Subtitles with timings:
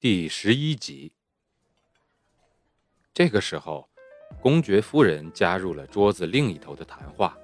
[0.00, 1.12] 第十一集。
[3.12, 3.86] 这个时候。
[4.40, 7.36] 公爵夫人加入了桌子另一头的谈话，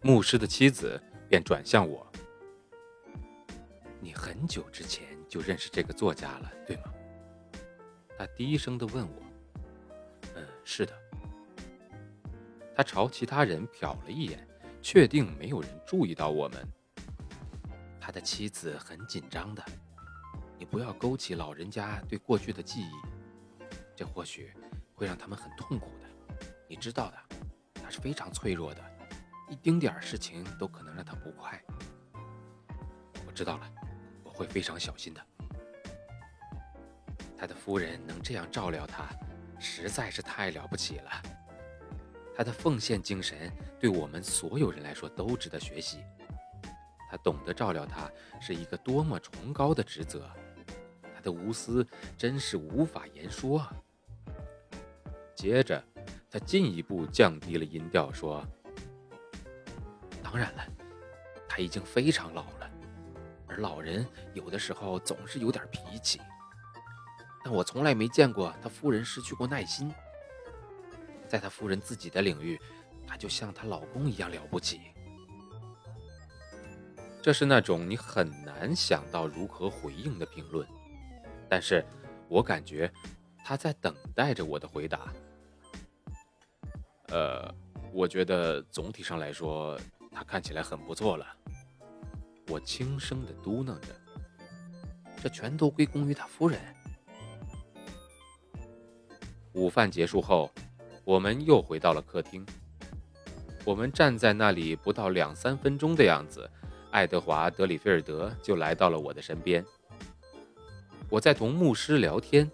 [0.00, 2.10] 牧师的妻子便转向我
[4.00, 6.84] ：“你很久之前就认识这个作家了，对吗？”
[8.16, 9.22] 他低声的问我
[10.36, 10.94] ：“嗯，是的。”
[12.74, 14.48] 他朝其他人瞟了一眼，
[14.80, 16.66] 确定没有人注意到我们。
[18.00, 19.62] 他的妻子很紧张的，
[20.58, 22.92] 你不要勾起老人家对过去的记忆，
[23.94, 24.52] 这或许
[24.94, 26.06] 会让他们很痛苦的。
[26.68, 27.18] 你知道的，
[27.74, 28.82] 他是非常脆弱的，
[29.48, 31.62] 一丁点儿事情都可能让他不快。
[33.26, 33.70] 我知道了，
[34.24, 35.20] 我会非常小心的。
[37.38, 39.06] 他的夫人能这样照料他，
[39.58, 41.10] 实在是太了不起了。
[42.34, 46.02] 他的奉献精神对我们所有人来说都值得学习。
[47.10, 50.28] 他懂得照料他是一个多么崇高的职责，
[51.26, 53.72] 的无私真是无法言说啊。
[55.34, 55.82] 接着。
[56.28, 58.44] 他进一步降低了音调说
[60.22, 60.66] ：“当然了，
[61.48, 62.70] 他已经非常老了，
[63.46, 66.20] 而老人有的时候总是有点脾气。
[67.42, 69.90] 但我从来没见过他夫人失去过耐心。
[71.26, 72.60] 在他夫人自己的领域，
[73.06, 74.80] 他就像她老公一样了不起。
[77.22, 80.66] 这是那种你很难想到如何回应的评论，
[81.48, 81.84] 但是
[82.28, 82.90] 我感觉
[83.44, 85.12] 他在等待着我的回答。”
[87.08, 87.48] 呃，
[87.92, 89.78] 我觉得总体上来说，
[90.10, 91.26] 他看起来很不错了。
[92.48, 93.88] 我轻声的嘟囔着
[95.22, 96.60] ：“这全都归功于他夫人。”
[99.54, 100.50] 午饭结束后，
[101.04, 102.44] 我们又回到了客厅。
[103.64, 106.48] 我们站在那里不到两三分钟的样子，
[106.90, 109.64] 爱德华·德里菲尔德就来到了我的身边。
[111.08, 112.50] 我在同牧师聊天，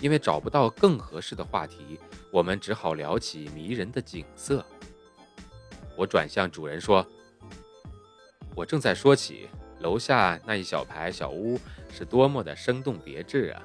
[0.00, 1.98] 因为找不到更合适的话题。
[2.30, 4.64] 我们只好聊起迷人的景色。
[5.96, 7.06] 我转向主人说
[8.54, 9.48] ：“我正在说起
[9.80, 11.58] 楼下那一小排小屋
[11.90, 13.62] 是多么的生动别致啊！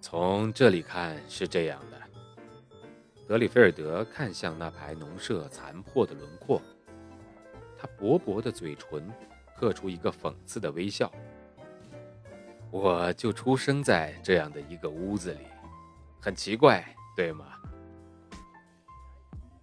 [0.00, 1.98] 从这里看是这样的。”
[3.26, 6.60] 德里菲尔德看向那排农舍残破的轮廓，
[7.78, 9.10] 他薄薄的嘴唇
[9.56, 11.10] 刻出一个讽刺的微笑。
[12.72, 15.46] 我就出生在这样的一个屋子里。
[16.18, 16.82] 很奇怪，
[17.14, 17.44] 对吗？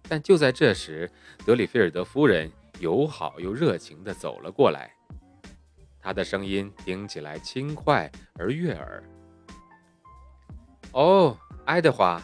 [0.08, 1.10] 但就在这时，
[1.44, 4.94] 德里菲尔德夫人友好又热情地走了过来，
[6.00, 9.02] 她的声音听起来轻快而悦耳。
[10.92, 12.22] 哦，爱德华，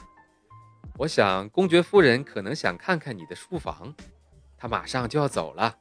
[0.98, 3.92] 我想公爵夫人可能想看看你的书房，
[4.56, 5.78] 她马上就要走了。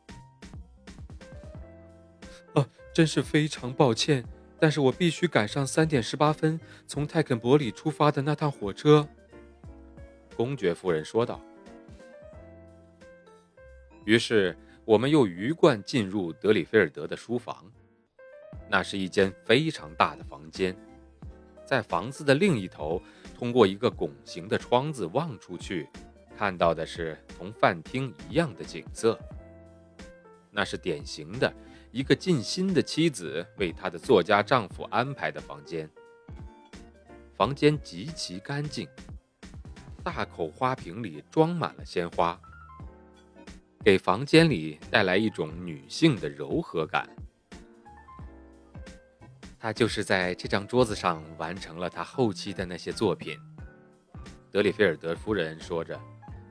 [2.54, 4.26] 哦，真是非常抱歉。
[4.66, 9.08] 但是我必须赶上三点十八分从泰肯伯里出发的那趟火车。”
[10.36, 11.40] 公爵夫人说道。
[14.06, 17.72] 于是我们又鱼贯进入德里菲尔德的书房，
[18.68, 20.76] 那是一间非常大的房间，
[21.64, 23.00] 在房子的另一头，
[23.38, 25.88] 通过一个拱形的窗子望出去，
[26.36, 29.20] 看到的是同饭厅一样的景色。
[30.50, 31.54] 那是典型的。
[31.96, 35.90] 一个尽心的妻子为她的作家丈夫安排的房间。
[37.38, 38.86] 房间极其干净，
[40.04, 42.38] 大口花瓶里装满了鲜花，
[43.82, 47.08] 给房间里带来一种女性的柔和感。
[49.58, 53.40] 他就是在这张桌子上完成了他后期的那些作品。
[54.52, 55.98] 德里菲尔德夫人说着，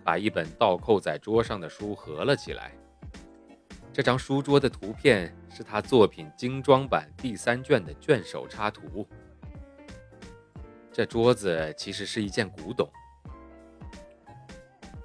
[0.02, 2.72] 把一本倒扣在桌上的书合了起来。
[3.94, 9.06] 这张书桌的图片是他作品精装版第三卷的卷首插图。
[10.92, 12.90] 这桌子其实是一件古董。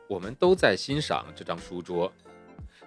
[0.07, 2.11] 我们都在欣赏这张书桌。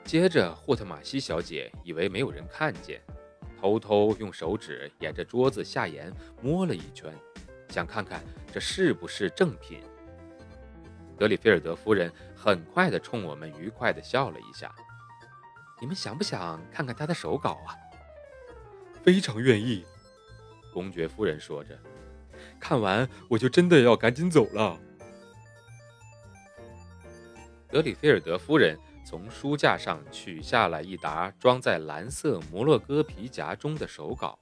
[0.02, 3.00] 接着，霍特玛西小姐以为没有人看见，
[3.60, 6.12] 偷偷用手指沿着桌子下沿
[6.42, 7.14] 摸了一圈，
[7.68, 8.20] 想看看
[8.52, 9.78] 这是不是正品。
[11.16, 14.74] 德里菲尔德夫人很快地冲我们愉快地笑了一下。
[15.82, 17.74] 你们想不想看看他的手稿啊？
[19.02, 19.84] 非常愿意。
[20.72, 21.76] 公爵夫人说着，
[22.60, 24.78] 看完我就真的要赶紧走了。
[27.68, 34.38] 德里菲尔德夫人从书架上取下了一沓装在蓝色摩洛哥皮夹中的手稿。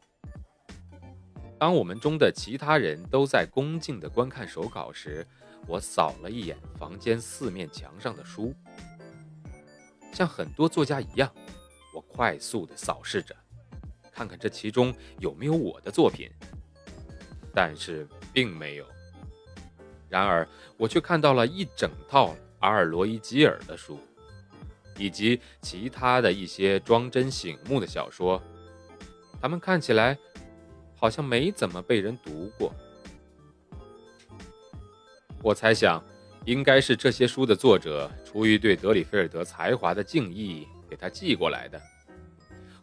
[1.59, 5.27] 当我们中的其他人都在恭敬地观看手稿时，
[5.67, 8.55] 我扫了一眼房间四面墙上的书，
[10.21, 11.33] 像很多作家一样，
[11.95, 13.35] 我快速地扫视着。
[14.13, 16.31] 看看这其中有没有我的作品，
[17.55, 18.85] 但是并没有。
[20.11, 20.47] 然而，
[20.77, 23.99] 我却看到了一整套阿尔罗伊基尔的书，
[24.99, 28.43] 以及其他的一些装帧醒目的小说。
[29.41, 30.19] 他们看起来
[30.97, 32.75] 好像没怎么被人读过。
[35.43, 36.05] 我猜想，
[36.51, 41.81] 应该是这些书的作者出于对德里菲尔德才华的敬意，给他寄过来的。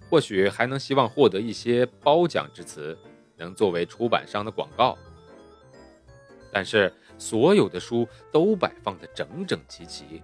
[0.10, 2.98] 或许还能希望获得一些褒奖之词，
[3.36, 4.98] 能作为出版商的广告。
[6.50, 10.24] 但是所有的书都摆放得整整齐齐，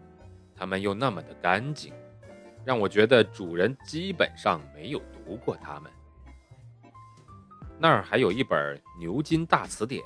[0.56, 1.94] 它们又那么的干净，
[2.64, 5.92] 让我觉得主人基本上没有读过它们。
[7.78, 10.02] 那儿还有一本牛津大词典，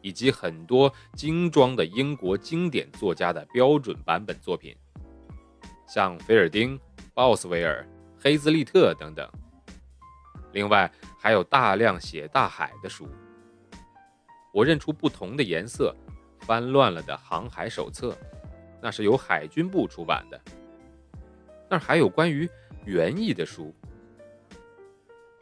[0.00, 4.76] 以及很多精装的英国经典作家的标准版本作品，
[5.86, 6.78] 像菲尔丁、
[7.14, 7.86] 鲍斯维尔。
[8.20, 9.30] 黑兹利特等等，
[10.50, 10.90] 另外
[11.20, 13.08] 还有大量写大海的书。
[14.52, 15.94] 我认出不同的颜色，
[16.40, 18.18] 翻乱了的航海手册，
[18.82, 20.40] 那是由海军部出版的。
[21.70, 22.50] 那儿还有关于
[22.84, 23.72] 园艺的书。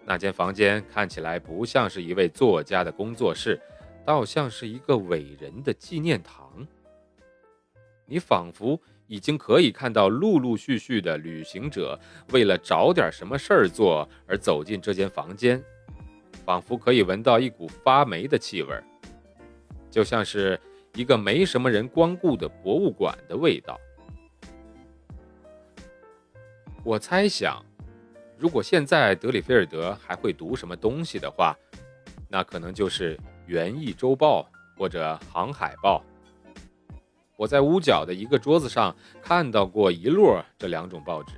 [0.05, 3.59] 那间房间看起来不像是一位作家的工作室，
[4.07, 6.67] 倒像是一个伟人的纪念堂。
[8.07, 8.81] 你仿佛……
[9.09, 11.97] 已经可以看到陆陆续续的旅行者
[12.33, 15.63] 为了找点什么事儿做而走进这间房间，
[16.45, 18.77] 仿佛可以闻到一股发霉的气味，
[19.93, 20.61] 就像是
[20.95, 23.79] 一个没什么人光顾的博物馆的味道。
[26.83, 27.65] 我猜想，
[28.37, 31.57] 如果现在德里菲尔德还会读什么东西的话，
[32.29, 33.17] 那可能就是
[33.47, 34.43] 《园艺周报》
[34.79, 36.05] 或者《航海报》。
[37.37, 41.35] 我在屋角的一个桌子上看到过一摞这两种报纸。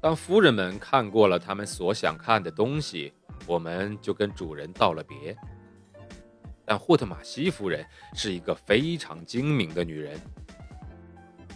[0.00, 3.12] 当夫人们看过了他们所想看的东西，
[3.46, 5.36] 我们就跟主人道了别。
[6.64, 7.84] 但霍特玛西夫人
[8.14, 10.20] 是一个非常精明的女人，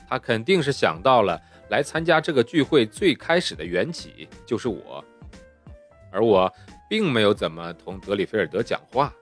[0.08, 1.40] 她肯定是想到了
[1.70, 5.04] 来参加这个聚会最开始的缘起就是我，
[6.10, 6.52] 而我
[6.88, 9.12] 并没有怎么同德里菲尔德讲话。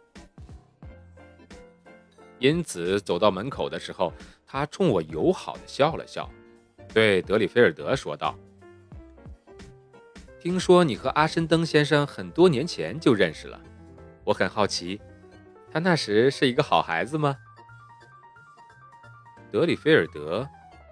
[2.38, 4.12] 因此，走到门口的时候，
[4.46, 6.30] 他冲我友好的笑了笑，
[6.92, 8.36] 对德里菲尔德说道
[10.38, 13.58] ：“听说你和阿申登先生很多年前就认识了，
[14.24, 15.00] 我很好奇，
[15.70, 17.36] 他那时是一个好孩子吗？”
[19.50, 20.46] 德里菲尔德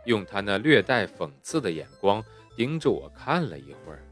[0.06, 2.24] 用他那略带讽刺的眼光
[2.56, 4.02] 盯着我看了一会儿，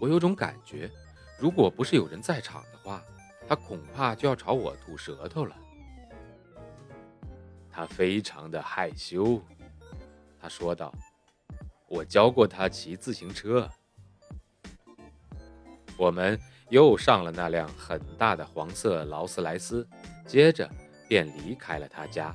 [0.00, 0.90] 我有种感觉，
[1.38, 3.02] 如果不是有人在场的话，
[3.46, 5.56] 他恐怕就要朝我吐舌头了。
[7.70, 9.40] 他非常的害羞，
[10.40, 10.92] 他说道
[11.86, 13.70] ：“我教过他骑自行车。”
[15.96, 16.38] 我们
[16.70, 19.88] 又上了那辆很大的黄色劳斯莱斯，
[20.26, 20.68] 接着
[21.08, 22.34] 便离开了他家。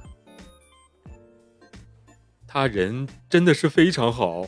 [2.48, 4.46] 他人真的是非常好，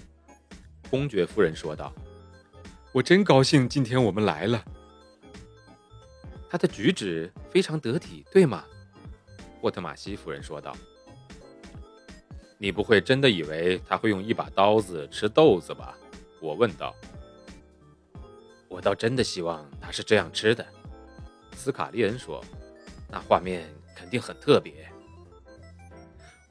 [0.89, 1.94] 公爵夫人说道
[2.96, 4.64] ：“我真高兴今天我们来了。”
[6.50, 8.64] 他的举止非常得体，对吗？
[9.60, 10.74] 沃特玛西夫人说道
[12.58, 15.98] ：“你不会真的以为他会用一把刀子吃豆子吧？”
[16.40, 16.96] 我问道。
[18.70, 20.66] “我倒真的希望他是这样吃的。”
[21.52, 22.42] 斯卡利恩说
[23.12, 24.90] ，“那画面肯定很特别。”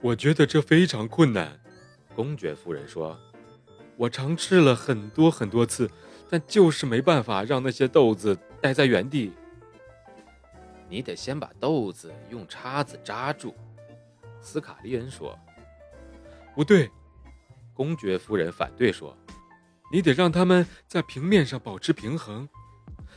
[0.03, 1.59] 我觉得这非常困难，
[2.15, 3.19] 公爵夫人说
[3.97, 5.91] ：“我尝试了很多很多次，
[6.35, 9.33] 但就是没办法让那些豆子待在原地。”
[10.91, 13.55] 你得先把豆子用叉子扎住，
[14.41, 15.39] 斯卡利恩说。
[16.57, 16.91] 不对，
[17.73, 19.17] 公爵夫人反对说。
[19.93, 22.49] 你得让他们在平面上保持平衡，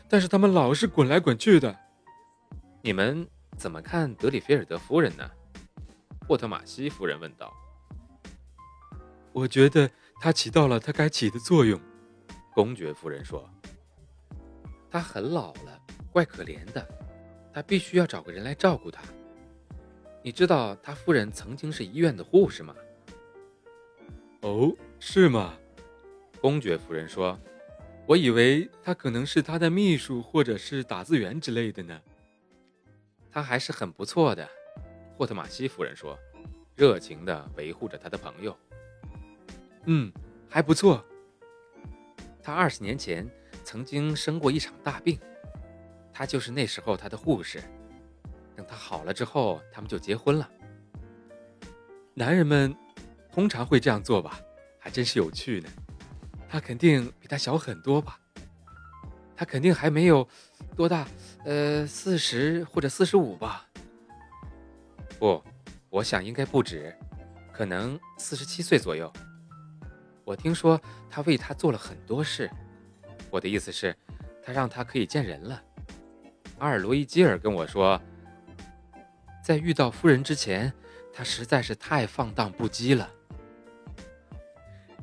[0.08, 1.76] 但是他们老是滚来滚去的。
[2.84, 5.28] 你们怎么看德里菲尔德夫人呢？
[6.28, 7.52] 霍特玛西夫人问道。
[9.34, 11.82] 我觉得她起到了她该起的作用，
[12.58, 13.48] 公爵夫人说。
[14.90, 15.80] 他很老了，
[16.12, 16.84] 怪可怜的。
[17.54, 19.04] 他必须要找个人来照顾他。
[20.24, 22.76] 你知道他夫人曾经是医院的护士吗？
[24.42, 25.56] 哦，是吗？
[26.42, 27.40] 公爵夫人说
[28.08, 32.02] ：“我以为他可能是他的秘书，或者是打字员之类的呢。
[33.30, 34.50] 他还是很不错的。”
[35.16, 36.18] 霍特玛西夫人说，
[36.76, 38.58] 热情地维护着他的朋友。
[39.86, 40.12] “嗯，
[40.50, 41.06] 还不错。
[42.48, 43.30] 他二十年前
[43.66, 45.20] 曾经生过一场大病，
[46.14, 47.62] 他就是那时候他的护士。
[48.56, 50.50] 等他好了之后，他们就结婚了。
[52.14, 52.74] 男人们
[53.34, 54.40] 通常会这样做吧？
[54.80, 55.70] 还真是有趣呢。”
[56.48, 58.18] 他肯定比他小很多吧？
[59.36, 60.26] 他肯定还没有
[60.74, 61.06] 多大，
[61.44, 63.68] 呃，四十或者四十五吧？
[65.20, 65.44] 不，
[65.90, 66.96] 我想应该不止，
[67.52, 69.12] 可能四十七岁左右。
[70.28, 70.78] 我听说
[71.10, 72.52] 他为他做了很多事。
[73.30, 73.96] 我的意思是，
[74.44, 75.64] 他让他可以见人了。
[76.58, 77.98] 阿尔罗伊基尔跟我说，
[79.42, 80.74] 在遇到夫人之前，
[81.14, 83.10] 他实在是太放荡不羁了。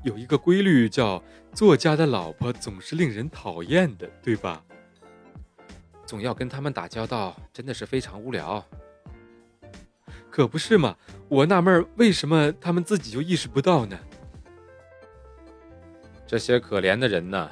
[0.02, 4.62] 有一个规律叫“作家的老婆总是令人讨厌的”，对吧？
[6.04, 8.62] 总要跟他们打交道，真的是非常无聊。
[10.30, 10.94] 可不是嘛？
[11.30, 13.98] 我纳闷，为什么他们自己就意识不到呢？
[16.26, 17.50] 这些可怜的人呢？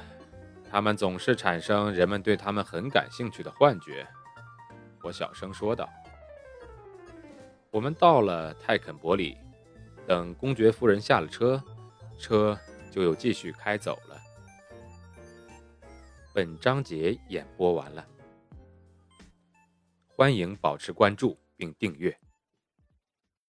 [0.69, 4.07] 他们总是产生人们对他们很感兴趣的幻觉。
[5.03, 5.87] 我小声说道。
[7.69, 9.37] 我们到了泰肯伯里，
[10.07, 11.63] 等公爵夫人下了车。
[12.19, 12.57] 车
[12.91, 14.17] 就又继续开走了。
[16.33, 18.05] 本章节演播完了，
[20.15, 22.15] 欢迎保持关注并订阅。